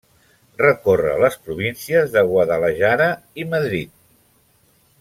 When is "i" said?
3.43-3.47